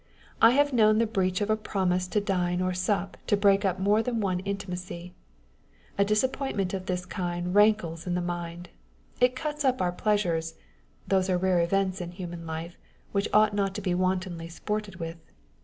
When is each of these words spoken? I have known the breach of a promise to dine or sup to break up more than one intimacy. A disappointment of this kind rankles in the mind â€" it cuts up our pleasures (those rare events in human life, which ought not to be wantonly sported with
I 0.41 0.49
have 0.57 0.73
known 0.73 0.97
the 0.97 1.05
breach 1.05 1.41
of 1.41 1.51
a 1.51 1.55
promise 1.55 2.07
to 2.07 2.19
dine 2.19 2.59
or 2.59 2.73
sup 2.73 3.17
to 3.27 3.37
break 3.37 3.63
up 3.63 3.77
more 3.77 4.01
than 4.01 4.19
one 4.19 4.39
intimacy. 4.39 5.13
A 5.95 6.03
disappointment 6.03 6.73
of 6.73 6.87
this 6.87 7.05
kind 7.05 7.53
rankles 7.53 8.07
in 8.07 8.15
the 8.15 8.19
mind 8.19 8.69
â€" 9.19 9.25
it 9.25 9.35
cuts 9.35 9.63
up 9.63 9.79
our 9.79 9.91
pleasures 9.91 10.55
(those 11.07 11.29
rare 11.29 11.59
events 11.61 12.01
in 12.01 12.13
human 12.13 12.47
life, 12.47 12.79
which 13.11 13.29
ought 13.31 13.53
not 13.53 13.75
to 13.75 13.81
be 13.81 13.93
wantonly 13.93 14.49
sported 14.49 14.95
with 14.95 15.17